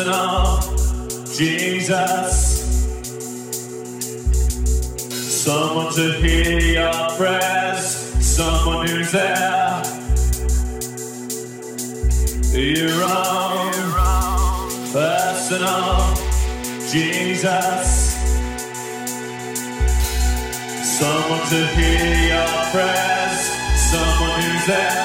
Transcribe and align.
Personal 0.00 1.26
Jesus. 1.26 2.32
Someone 5.44 5.92
to 5.92 6.12
hear 6.14 6.58
your 6.58 7.10
prayers, 7.18 7.84
someone 8.24 8.88
who's 8.88 9.12
there. 9.12 9.82
You're 12.54 12.98
wrong. 12.98 14.70
personal 14.90 16.16
Jesus. 16.88 18.16
Someone 20.98 21.46
to 21.50 21.66
hear 21.76 22.14
your 22.32 22.70
prayers, 22.72 23.40
someone 23.90 24.40
who's 24.40 24.66
there. 24.66 24.99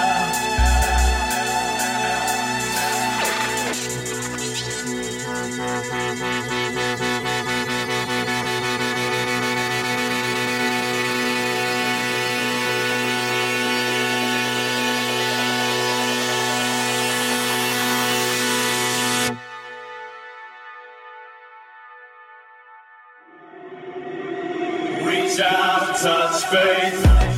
reach 25.38 25.48
touch 26.02 26.46
faith. 26.46 27.35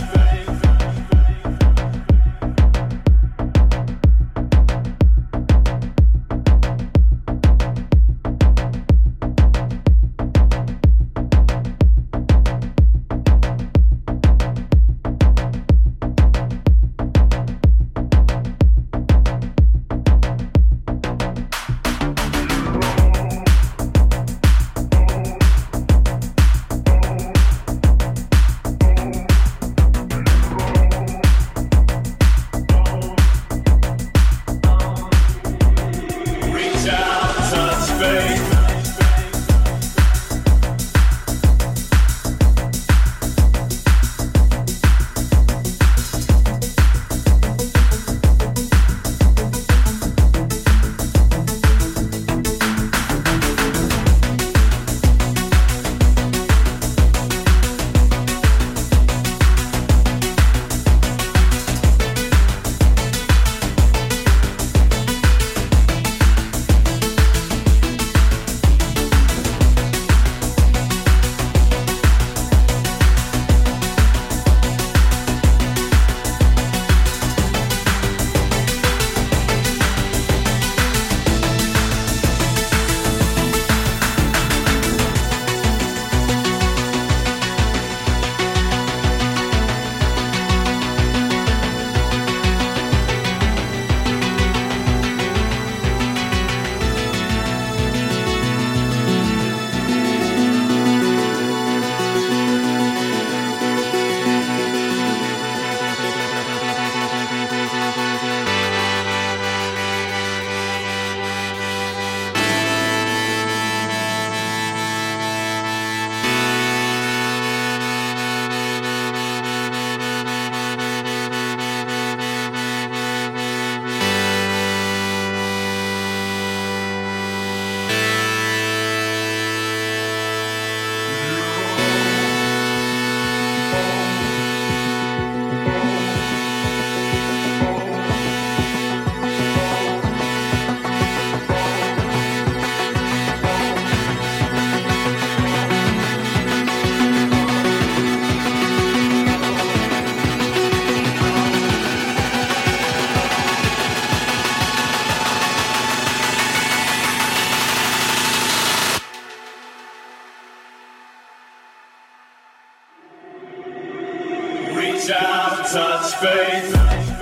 down, 165.05 165.57
touch 165.69 166.15
faith. 166.15 167.16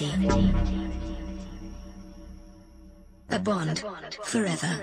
A 0.00 0.04
bond 3.40 3.82
forever 4.22 4.80